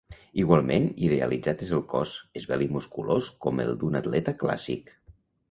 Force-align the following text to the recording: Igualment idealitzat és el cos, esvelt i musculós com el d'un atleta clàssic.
Igualment 0.43 0.87
idealitzat 1.07 1.61
és 1.65 1.73
el 1.79 1.83
cos, 1.91 2.13
esvelt 2.41 2.67
i 2.67 2.69
musculós 2.79 3.29
com 3.45 3.63
el 3.67 3.71
d'un 3.85 4.01
atleta 4.03 4.35
clàssic. 4.43 4.93